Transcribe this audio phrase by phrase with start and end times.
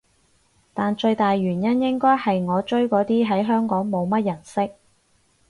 [0.73, 4.73] 但最大原因應該係我追嗰啲喺香港冇乜人識